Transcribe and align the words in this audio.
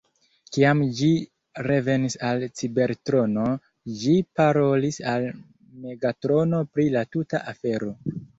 Kiam 0.55 0.79
ĝi 0.99 1.09
revenis 1.67 2.15
al 2.29 2.45
Cibertrono, 2.61 3.43
ĝi 4.01 4.17
parolis 4.41 4.99
al 5.13 5.27
Megatrono 5.85 6.63
pri 6.73 6.89
la 6.99 7.07
tuta 7.17 7.45
afero. 7.55 7.93